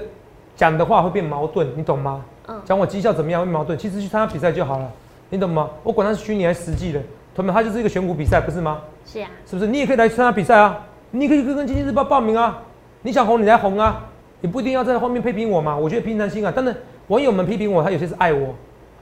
[0.55, 2.23] 讲的话会变矛盾，你懂吗？
[2.47, 4.91] 嗯，讲我绩效怎么样会矛盾，其实去参加比赛就好了，
[5.29, 5.69] 你懂吗？
[5.83, 6.99] 我管它是虚拟还是实际的，
[7.33, 8.81] 同学们，它就是一个选股比赛，不是吗？
[9.05, 9.67] 是啊，是不是？
[9.67, 12.61] 你也可以来参加比赛啊，你也可以跟经济日报报名啊，
[13.01, 14.05] 你想红你来红啊，
[14.41, 15.75] 你不一定要在后面批评我嘛。
[15.75, 16.75] 我觉得平常心啊，但是
[17.07, 18.53] 网友们批评我，他有些是爱我，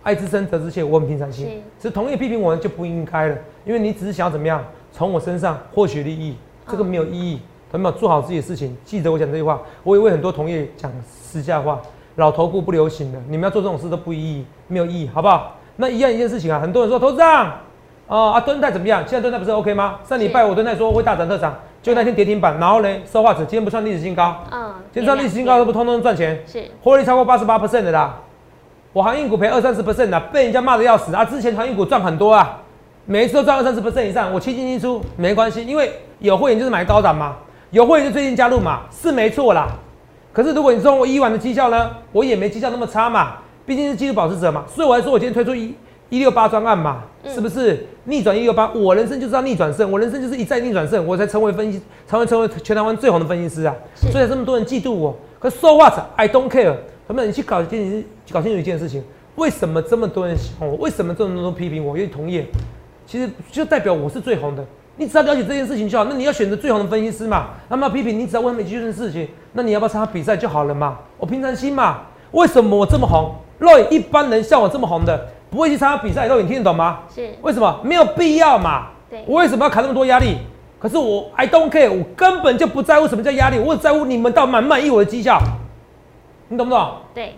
[0.03, 1.61] 爱之深责之切，我很平常心。
[1.79, 6.35] 只是同业批评我就不应该了，因为你只是想要怎么样从我身上获取利益，
[6.69, 7.41] 这个没有意义。
[7.71, 11.81] 同学们做好自己的事情，记得我讲这句话，我也为很多同业讲私下话，
[12.15, 15.55] 老头顾不流行的，你们要做这种事都不意义，没有意义，好不好？
[15.77, 17.51] 那一样一件事情啊，很多人说投资长。
[18.05, 19.01] 哦啊，敦泰怎么样？
[19.07, 19.95] 现在敦泰不是 OK 吗？
[20.07, 28.19] 上礼拜我敦泰说会大涨特涨，就那天跌停板，然后呢，收化指今天不创历史新高，嗯，今天创历史新高都不通通赚钱，是，获利超过八十八 percent 的啦。
[28.91, 31.25] 我航运股赔二三十 percent 的，被人家骂的要死啊！
[31.25, 32.59] 之前航运股赚很多啊，
[33.05, 37.37] 每一次都赚二三十 percent 以上，我七进七出没关系，因为有会员就是买高档嘛，
[37.71, 39.69] 有会员就最近加入嘛，是没错啦。
[40.33, 45.73] 可是如果你说我以往的绩效呢，我也没绩效那么差嘛，毕竟是技术保持者嘛，所以我还说我今天推出一
[46.09, 48.69] 一六八专案嘛，嗯是不是逆转一六八？
[48.73, 53.75] 我人生就是要逆转胜，我人生就是一再逆转胜，我才成为分析，才会成为全台湾最红的分析师啊！
[53.95, 55.15] 所以才这么多人嫉妒我。
[55.39, 55.93] 可 so what?
[56.15, 56.75] I don't care。
[57.07, 59.03] 他们，你去搞清楚，搞清楚一件事情，
[59.35, 60.75] 为什么这么多人喜欢我？
[60.77, 61.97] 为什么这么多人批评我？
[61.97, 62.45] 因为同业，
[63.05, 64.65] 其实就代表我是最红的。
[64.95, 66.05] 你只要了解这件事情就好。
[66.05, 67.47] 那你要选择最好的分析师嘛？
[67.69, 70.99] 那么批评你只要问他们一件事情，那你要不要参加比赛就好了嘛？
[71.17, 72.01] 我平常心嘛。
[72.31, 73.35] 为什么我这么红？
[73.59, 76.99] 若一般人像我这么红的，不会去参加比赛，若你听得懂吗？
[77.13, 77.79] 是，为什么？
[77.83, 78.87] 没有必要嘛。
[79.09, 80.37] 对，我为什么要扛那么多压力？
[80.79, 85.39] 可是我 I don't care，我根本就不在乎什么叫压力，我只在乎你们到满不满意我的绩效，
[86.49, 86.93] 你懂不懂？
[87.13, 87.35] 对，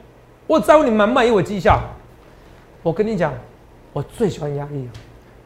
[0.47, 1.79] 我只在乎你们满不满意我的绩效。
[2.81, 3.33] 我跟你讲，
[3.93, 4.91] 我最喜欢压力了。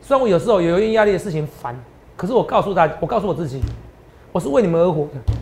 [0.02, 1.78] 虽然我有时候有因压力的事情烦，
[2.20, 3.62] 可是我告诉大家，我告诉我自己，
[4.34, 5.34] 我是为你们而活的。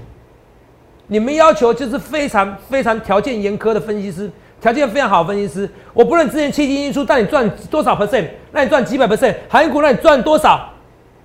[1.08, 4.30] 你们要求就是非常非常条件严苛的分析师，
[4.62, 5.68] 条件非常好的分析师。
[5.92, 10.70] 我不论之前七进一出带你赚多少 percent，让你赚几百 percent，韩国让你赚多少，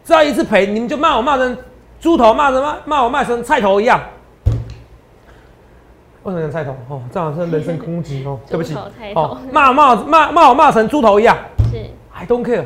[0.03, 1.55] 只要一次赔，你们就骂我骂成
[2.01, 4.01] 猪头，骂成骂骂我骂成菜头一样。
[6.23, 6.75] 为什么讲菜头？
[6.89, 8.75] 哦，这好像人身攻击哦，对不起
[9.15, 11.37] 哦，骂骂骂骂我骂成猪头一样
[11.71, 11.77] 是
[12.11, 12.65] ，，I don't care。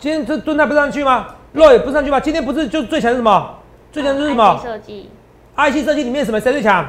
[0.00, 1.36] 今天这蹲台不上去吗？
[1.52, 2.20] 肉也不上去吧？
[2.20, 3.58] 今天不是就最强是什么？
[3.92, 5.10] 最强就是什么设计
[5.56, 6.86] ，？IC 设计里面什么谁最强？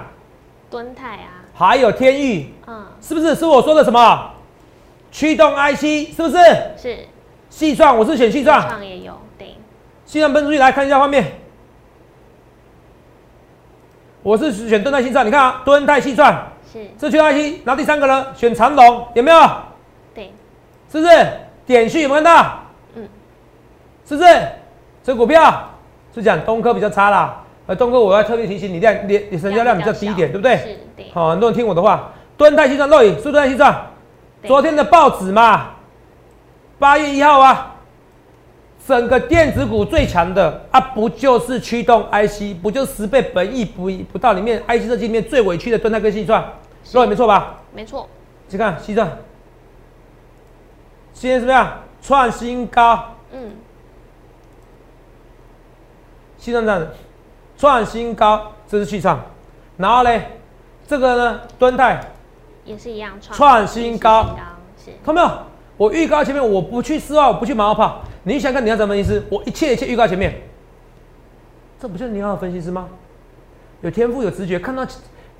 [0.69, 3.33] 敦泰啊，还有天域，嗯，是不是？
[3.35, 4.31] 是我说的什么？
[5.11, 6.37] 驱动 IC 是不是？
[6.77, 6.97] 是，
[7.49, 9.55] 细算我是选细算，创也有，对，
[10.05, 11.39] 细算分出去来看一下画面。
[14.23, 19.49] 我是选敦泰细算，你看啊，敦泰细算是，这缺 IC，然后第三个呢选长龙，有没有？
[20.13, 20.31] 对，
[20.91, 21.27] 是不是？
[21.65, 22.60] 点序有没有看到？
[24.11, 24.47] 嗯，是不是？
[25.03, 25.69] 这股票？
[26.13, 30.57] 是讲东科比较差啦，呃，东科我要特别提醒你量量成交量比较低一点，对不对？
[30.57, 33.73] 是，对，好，很多人听我的话，敦泰细算肉影是敦泰细算，
[34.41, 34.49] 对。
[34.49, 35.69] 昨天的报纸嘛，
[36.77, 37.75] 八月一号啊，
[38.85, 46.43] 整个电子股最强的啊，不就是驱动 IC，不就十倍本益不不到里面 IC 设计里面最委屈的敦泰跟细算，
[46.91, 47.55] 肉眼没错吧？
[47.73, 48.05] 没错，
[48.49, 49.09] 去看细算，
[51.13, 51.71] 今天怎么样？
[52.01, 53.51] 创新高，嗯，
[56.41, 56.87] 细算这样子，
[57.55, 59.15] 创新高，这是细算，
[59.77, 60.23] 然后嘞，
[60.87, 62.03] 这个呢，敦泰。
[62.65, 64.35] 也是一样创新高
[64.75, 65.37] 是，看到没有？
[65.77, 68.01] 我预告前面，我不去四号，我不去马后炮。
[68.23, 69.23] 你想看你要怎么意思？
[69.29, 70.41] 我一切一切预告前面，
[71.79, 72.89] 这不就是你要的分析师吗？
[73.81, 74.83] 有天赋有直觉，看到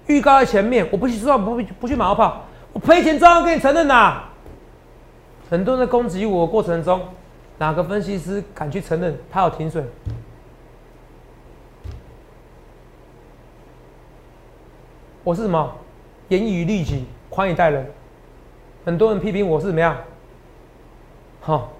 [0.05, 4.21] 预告在前面，我不去四号，不不去马后炮，我赔钱照样跟你承认呐。
[5.49, 7.01] 很多人在攻击我过程中，
[7.57, 9.83] 哪个分析师敢去承认他有停损？
[15.23, 15.71] 我是什么？
[16.29, 17.85] 严以律己，宽以待人。
[18.85, 19.95] 很多人批评我是怎么样？
[21.39, 21.71] 好，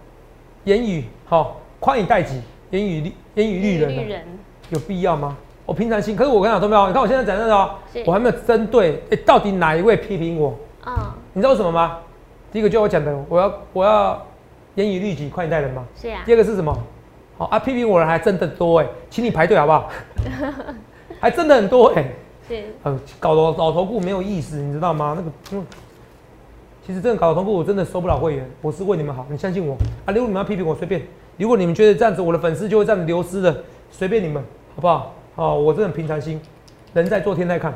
[0.65, 4.25] 言语好，宽以待己，严以律严以律人啊、人，
[4.69, 5.36] 有必要吗？
[5.65, 6.88] 我平常心，可是我跟你讲，都没有。
[6.88, 10.54] 你看我现在讲的哦是，我还没有针对，哎、到底哪一位批评我？
[10.86, 10.93] 嗯，
[11.34, 11.99] 你知道为什么吗？
[12.51, 14.21] 第一个就我讲的，我要我要
[14.75, 15.86] 严以律己，宽以待人嘛。
[15.95, 16.77] 是啊第，二个是什么？
[17.38, 19.89] 好啊，批评我的人还真的多哎，请你排队好不好？
[21.19, 22.06] 还真的很多哎。
[22.51, 25.15] 是，呃，搞老老头顾没有意思，你知道吗？
[25.17, 25.65] 那个，嗯，
[26.85, 29.73] 其实真的搞老头顾，我真的收不了会员，我是为你们好，你相信我
[30.05, 30.11] 啊。
[30.11, 30.99] 如果你们要批评我，随便；
[31.37, 34.43] 如果你们觉得这样子，我的粉丝就会这样子流失的，随便你们，
[34.75, 35.13] 好不好？
[35.35, 36.41] 哦，我真的平常心，
[36.93, 37.73] 人在做天在看。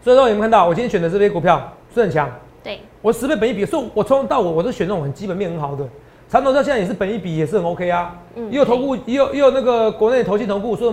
[0.00, 2.30] 所以说，你们看到我今天选的这些股票是很强，
[2.62, 5.84] 对，我十倍本一比，所以我从头到尾我都选那种很基本面很好的。
[6.28, 10.92] 长头到现在也是本一比也是很 OK 啊，嗯也有投顾，也有也有那个国内投信投顾说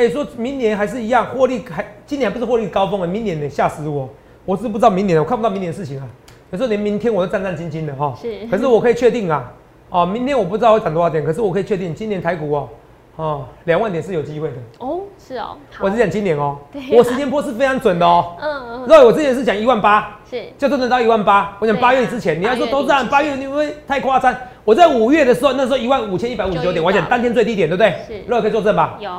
[0.00, 0.06] 么？
[0.06, 4.08] 哎、说明年还是一样获利，还今年还不是获利高峰啊，明年呢吓死我！
[4.46, 6.08] 我是不知道明年的，我看不到明年的事情啊。
[6.50, 8.14] 有时候连明天我都战战兢兢的哈。
[8.20, 9.52] 是可是我可以确定啊，
[9.90, 12.68] 哦，明天我不知道会涨多少点，可是我可以确定今年台股哦，
[13.16, 14.54] 哦，两万点是有机会的。
[14.78, 16.56] 哦，是哦，我是讲今年哦
[16.92, 18.34] 我时间波是非常准的哦。
[18.40, 21.56] 嗯嗯，那我之前是讲一万八，是，就真的到一万八。
[21.60, 24.34] 我讲八月之前，你要说都这样，八月你会太夸张？
[24.64, 27.94] 我在五月的时候，那时候一万五千一百五十九点，我讲当天最低点，对不对？
[28.06, 28.96] 是肉可以作证吧？
[29.00, 29.10] 有，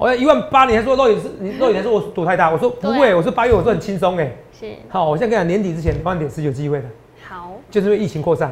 [0.00, 4.32] 我要一万八，你还说肉眼是你肉眼还说我赌太大，我说不会，我说八月我说很轻松哎。
[4.58, 6.86] 是，好，我现在跟你讲，年底之前两万点是有机会的，
[7.28, 8.50] 好，就是因为疫情扩散。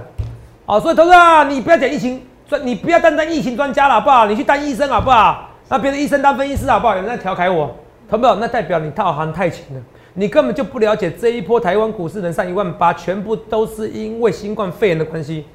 [0.66, 4.26] 好，所以投资啊，你不要讲疫情专，你不要单当疫情专家了，好不好？
[4.26, 5.48] 你去当医生好不好？
[5.70, 6.94] 那别的医生当分析师好不好？
[6.94, 7.74] 有人在调侃我，
[8.10, 8.34] 投没有？
[8.34, 9.80] 那代表你套行太浅了，
[10.12, 15.46] 你根本就不了解这一波台湾股市能上一万八，全部都是因为新冠肺炎的关系。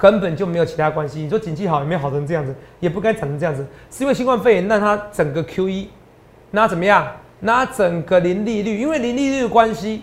[0.00, 1.20] 根本就没有其他关系。
[1.20, 5.90] 你说景气好也没有好成这样子，也不该涨成这样子，是因为新冠肺炎让它整个 Q E，
[6.52, 7.06] 那怎么样？
[7.40, 10.02] 那整个零利率，因为零利率的关系，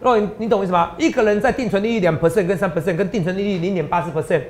[0.00, 0.92] 若你你懂我意思吗？
[0.98, 4.42] 一个人在定存利率两 percent 跟三 percent 跟定存利率零点八四 percent，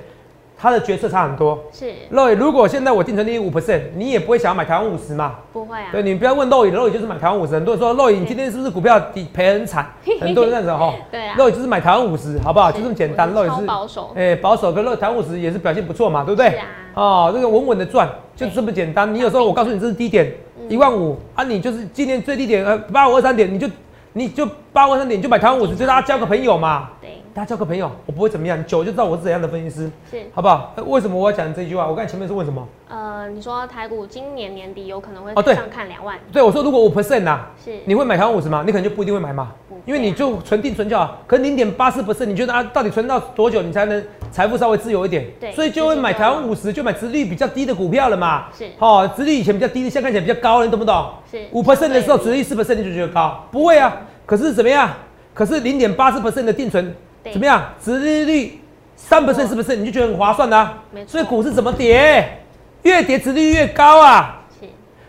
[0.57, 1.59] 他的决策差很多。
[1.73, 5.35] 是，肉眼，如果现在我定存利率五 percent，你也不会想要买台湾五十嘛？
[5.53, 7.55] 不会啊，对你不要问肉眼，肉眼就是买台湾五十。
[7.55, 9.87] 很多人说肉眼，你今天是不是股票底赔很惨？
[10.21, 10.95] 很多人这样子哈。
[11.11, 12.73] 对啊肉眼就是买台湾五十，好不好？
[12.73, 13.33] 就这么简单。
[13.35, 16.51] 我是超肉眼是保守哎、保守跟肉台湾五十也是表现不错嘛，对不对？
[16.51, 19.13] 是啊哦，这个稳稳的赚，就这么简单。
[19.13, 23.69] 你有时候我告诉你这是低点，嗯一万五啊，你就是今天最低点呃八五二三点，你就
[24.13, 26.91] 你就八五二三点你就买台湾五十，就大家交个朋友嘛。
[27.35, 30.73] 对，大家交个朋友，我不会怎么样，久就知道我是怎样的分析师，是，好不好？
[30.77, 31.87] 呃为什么我要讲这句话？
[31.89, 32.67] 我刚才前面是问什么？
[32.89, 38.63] 呃，你说台股今年年底有可能会哦对上看两万，对我说，如果五 percent 呐，是，你会买台湾五十吗？
[38.65, 41.19] 你可能就不一定会买嘛不会啊，因为你就存定存就好。
[41.27, 45.27] 可零点八四 percent，你觉得啊，到底存到多久你才能财富稍微自由一点？
[45.41, 48.47] 对所以就会买台湾五十，就买殖利率比较低的股票了嘛。
[48.57, 51.11] 是哦，殖利率以前比较低，现在看起来比较高了，你懂不懂？
[51.31, 53.45] 是五 percent 的时候，殖利率四 percent 你就觉得高？
[53.51, 54.89] 不会啊，可是怎么样？
[55.33, 56.95] 可是零点八四 percent 的定存对
[57.33, 57.63] 怎么样？
[57.83, 58.61] 殖利率
[58.97, 61.05] 三 percent 四 percent 你就觉得很划算啊没。
[61.05, 62.41] 错所以股市怎么跌？
[62.83, 64.43] 越跌殖利率越高啊。
[64.61, 64.67] 是，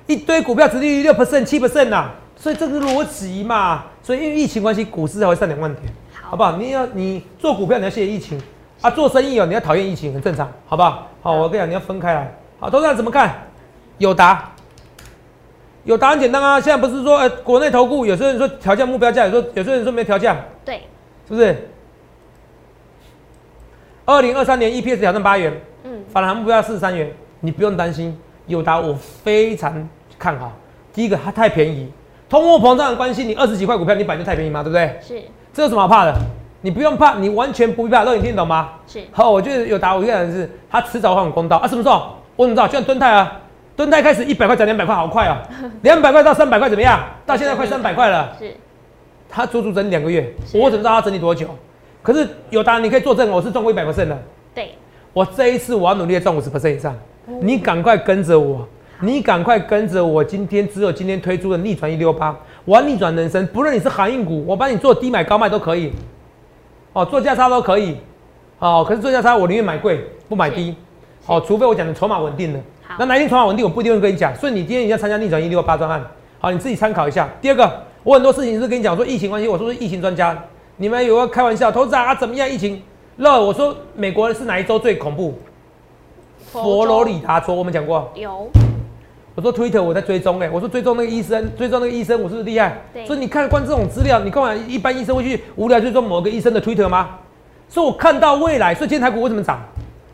[0.08, 6.58] 一堆股票殖利率六 percent、七 percent 呐，所以这个逻辑嘛，所以因为疫情关系，股市才会上两万点，好好不好？
[6.58, 8.42] 你要你做股票你要谢谢疫情
[8.82, 11.08] 啊，做生意哦你要讨厌疫情很正常，好不好？
[11.22, 12.36] 好，我跟你讲你要分开来。
[12.60, 13.34] 好，投资人怎么看？
[13.98, 14.52] 有答。
[15.86, 20.82] 有答很简单啊，现在不是说呃国内投顾有些人说调降目标价，有时候有些人说没调降，对，
[21.28, 21.70] 是不是？
[24.06, 25.52] 二零二三年 EPS 挑战八元，
[25.84, 28.16] 嗯，反弹目标四十三元，你不用担心，
[28.46, 29.90] 友达我非常
[30.20, 30.52] 看好。
[30.94, 31.92] 第一个，它太便宜，
[32.30, 34.96] 通货膨胀的关系，你二十几块股票，你买就太便宜嘛，对不对？
[35.02, 36.14] 是，这有什么好怕的？
[36.62, 38.04] 你不用怕，你完全不必怕。
[38.04, 38.74] 肉，你听得懂吗？
[38.88, 39.04] 是。
[39.12, 41.68] 好，我觉得友达，我个人是，它迟早会很公道啊。
[41.68, 42.16] 什么时候？
[42.36, 42.68] 我怎么知道？
[42.68, 43.42] 就像敦泰啊，
[43.76, 45.38] 敦泰开始一百块涨两百块，好快哦。
[45.82, 47.00] 两百块到三百块怎么样？
[47.26, 48.36] 到现在快三百块了。
[48.38, 48.54] 是。
[49.28, 51.48] 它足足整两个月，我怎么知道它整理多久？
[52.06, 54.18] 可是有答案，你可以作证，我是中过一百 percent 的。
[54.54, 54.70] 对。
[55.12, 56.96] 我这一次我要努力的赚五十 percent 以上。
[57.42, 58.68] 你赶快跟着我。
[59.02, 65.92] 你赶快跟着我，今天只有今天推出的逆转一六八，我要逆转人生，不论你是航运股，我帮你做低买高卖都可以，
[66.94, 67.98] 哦，做价差都可以，
[68.58, 70.74] 哦，可是做价差我宁愿买贵不买低，
[71.26, 72.60] 哦，除非我讲的筹码稳定的，
[72.98, 76.02] 那哪一天筹码稳定，我不一定会跟你讲，所以你今天一定要参加逆转一六八专案，
[76.40, 77.28] 好，你自己参考一下。
[77.42, 77.70] 第二个，
[78.02, 80.42] 我很多事情是跟你讲说疫情关系，我说是疫情专家，
[80.78, 82.50] 你们有个开玩笑，投资啊怎么样？
[82.50, 82.82] 疫情，
[83.16, 85.34] 那我说美国是哪一周最恐怖？
[86.52, 88.50] 佛罗里达州，我们讲过有。
[89.36, 92.82] 我说 Twitter 我在追踪哎，我说追踪那个医生，追踪那个医生，我是不是厉害？
[93.06, 97.20] 所以你看关这种资料，你干嘛一般医生会去无聊追踪某个医生的 Twitter 吗？
[97.70, 99.62] 所以我看到未来，所以今天台股为什么涨？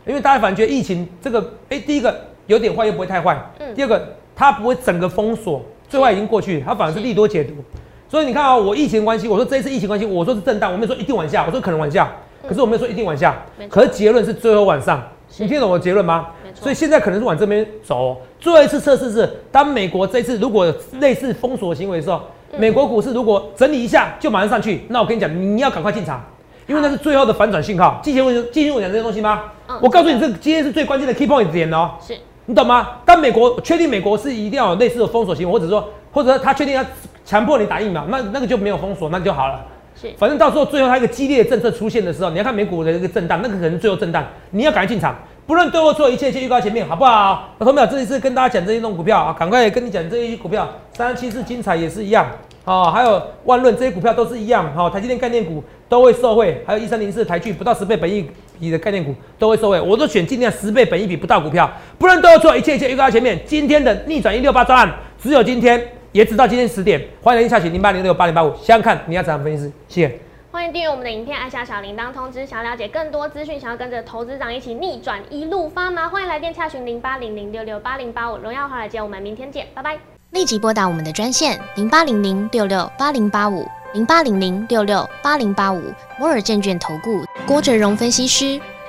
[0.06, 2.16] 因为大家反正觉得疫情这个，哎，第一个
[2.48, 3.74] 有点坏又不会太坏，嗯。
[3.76, 7.54] 第二个它不会整个封锁，最坏已经过去，它反而是利多解读。
[8.12, 12.12] 所以你看啊，我疫情关系，我说这一次疫情关系，我说是震荡，我没有说一定往下，我说可能往下，
[12.46, 15.02] 可是我没有说一定往下，可是结论是最后晚上。
[15.38, 16.28] 你听懂我的结论吗？
[16.54, 18.18] 所以现在可能是往这边走。
[18.38, 22.22] 最后一次测试是，当美国这次如果类似封锁行为的时候，
[22.58, 26.22] 美国股市如果整理一下就马上上去，那我跟你讲，你要赶快进场，
[26.68, 28.02] 因为那是最后的反转信号。
[28.04, 29.44] 继续问，继续我讲这些东西吗？
[29.82, 31.92] 我告诉你，这今天是最关键的 key point 点哦。
[32.06, 32.14] 是
[32.46, 32.98] 你懂吗？
[33.06, 36.84] 当美国确定美国是一定要有类似的封锁行为，或者说，或者说他确定要
[37.24, 39.66] 强迫你打疫苗，那那个就没有封锁，那就好了。
[39.94, 45.16] 是，反正到时候最后它一个激烈的政策出现的时候，你要看美股的一个震荡，那个可能最后震荡，你要赶快进场。
[45.46, 47.50] 不论对或错，一切先预告前面，好不好？
[47.58, 52.26] 那同学们，这一次跟大家讲这些种股票啊，赶快跟你讲这些股票，三七四精彩也是一样
[52.64, 58.26] 啊，还有万润这些股票都是一样哈，台积电概念股都会受惠，还有一三零四台剧不到十倍本益
[58.60, 70.20] 比的概念股都会受惠，我都选尽量十倍本益比不到股票，不论对或错，一切一切预告前面，今天的逆转一六八专案只有今天，也直到今天十点，欢迎下群零八零六八零八五，想看你要怎样分析师，谢谢。
[70.52, 72.46] 欢迎订阅我们的影片，按下小铃铛通知。
[72.46, 76.10] 想要了解更多资讯，想要跟着投资长一起逆转一路发吗？
[76.10, 78.36] 欢迎来电洽询零八零零六六八零八五。
[78.40, 79.98] 荣耀华尔街，我们明天见，拜拜。
[80.32, 85.82] 立即拨打我们的专线零八零零六六八零八五零八零零六六八零八五
[86.20, 88.60] 摩尔证券投顾郭哲荣分析师。